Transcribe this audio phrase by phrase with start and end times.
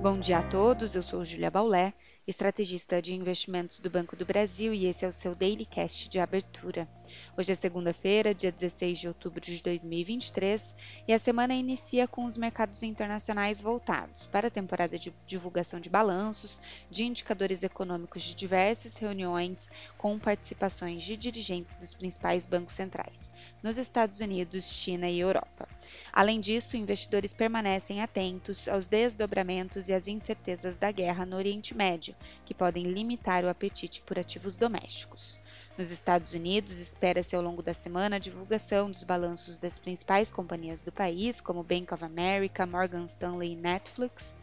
[0.00, 1.92] Bom dia a todos, eu sou Julia Baulé,
[2.24, 6.20] estrategista de investimentos do Banco do Brasil e esse é o seu Daily Cast de
[6.20, 6.88] abertura.
[7.36, 10.76] Hoje é segunda-feira, dia 16 de outubro de 2023
[11.08, 15.90] e a semana inicia com os mercados internacionais voltados para a temporada de divulgação de
[15.90, 23.32] balanços, de indicadores econômicos de diversas reuniões com participações de dirigentes dos principais bancos centrais,
[23.64, 25.68] nos Estados Unidos, China e Europa.
[26.12, 32.14] Além disso, investidores permanecem atentos aos desdobramentos e as incertezas da guerra no Oriente Médio,
[32.44, 35.38] que podem limitar o apetite por ativos domésticos.
[35.78, 40.82] Nos Estados Unidos, espera-se ao longo da semana a divulgação dos balanços das principais companhias
[40.82, 44.34] do país, como Bank of America, Morgan Stanley e Netflix.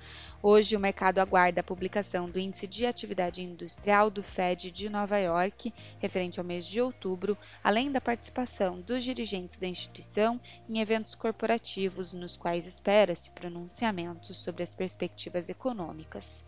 [0.41, 5.17] Hoje, o mercado aguarda a publicação do Índice de Atividade Industrial do Fed de Nova
[5.17, 10.39] York, referente ao mês de outubro, além da participação dos dirigentes da instituição
[10.69, 16.45] em eventos corporativos, nos quais espera-se pronunciamentos sobre as perspectivas econômicas.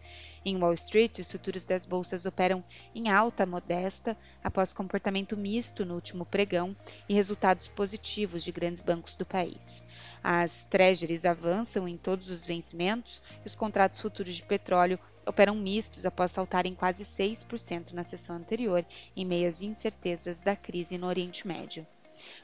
[0.50, 2.64] Em Wall Street, os futuros das bolsas operam
[2.96, 6.74] em alta modesta após comportamento misto no último pregão
[7.10, 9.84] e resultados positivos de grandes bancos do país.
[10.24, 16.06] As treasuries avançam em todos os vencimentos e os contratos futuros de petróleo operam mistos
[16.06, 18.86] após saltarem quase 6% na sessão anterior,
[19.18, 21.86] em meio às incertezas da crise no Oriente Médio.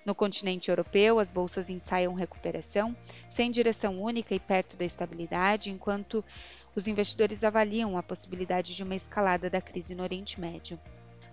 [0.05, 2.95] No continente europeu, as bolsas ensaiam recuperação,
[3.27, 6.23] sem direção única e perto da estabilidade, enquanto
[6.75, 10.79] os investidores avaliam a possibilidade de uma escalada da crise no Oriente Médio.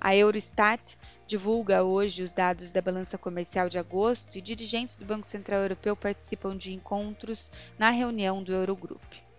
[0.00, 0.96] A Eurostat
[1.26, 5.94] divulga hoje os dados da balança comercial de agosto e dirigentes do Banco Central Europeu
[5.94, 9.29] participam de encontros na reunião do Eurogroup.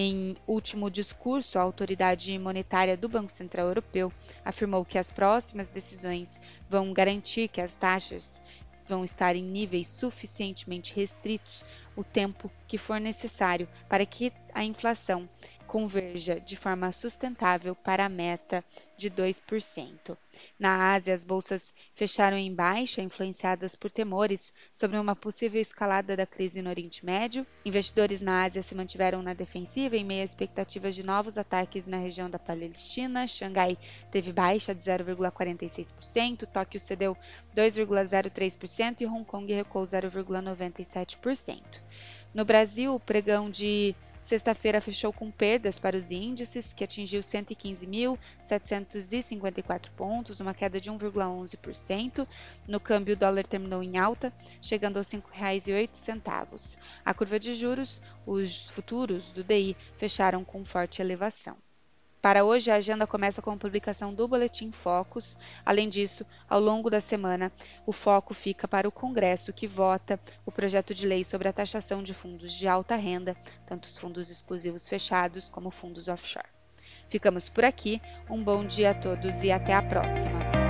[0.00, 4.12] Em último discurso, a autoridade monetária do Banco Central Europeu
[4.44, 8.40] afirmou que as próximas decisões vão garantir que as taxas
[8.86, 11.64] vão estar em níveis suficientemente restritos
[11.96, 15.28] o tempo que for necessário para que a inflação
[15.68, 18.64] converja de forma sustentável para a meta
[18.96, 20.16] de 2%.
[20.58, 26.24] Na Ásia, as bolsas fecharam em baixa, influenciadas por temores sobre uma possível escalada da
[26.24, 27.46] crise no Oriente Médio.
[27.66, 31.98] Investidores na Ásia se mantiveram na defensiva em meio a expectativas de novos ataques na
[31.98, 33.26] região da Palestina.
[33.26, 33.76] Xangai
[34.10, 37.14] teve baixa de 0,46%, Tóquio cedeu
[37.54, 41.82] 2,03% e Hong Kong recuou 0,97%.
[42.32, 49.90] No Brasil, o pregão de Sexta-feira fechou com perdas para os índices, que atingiu 115.754
[49.96, 52.26] pontos, uma queda de 1,11%.
[52.66, 56.76] No câmbio, o dólar terminou em alta, chegando aos R$ 5,08.
[57.04, 61.56] A curva de juros, os futuros do DI, fecharam com forte elevação.
[62.20, 65.36] Para hoje, a agenda começa com a publicação do Boletim Focus.
[65.64, 67.52] Além disso, ao longo da semana,
[67.86, 72.02] o foco fica para o Congresso, que vota o projeto de lei sobre a taxação
[72.02, 76.48] de fundos de alta renda, tanto os fundos exclusivos fechados como fundos offshore.
[77.08, 80.67] Ficamos por aqui, um bom dia a todos e até a próxima!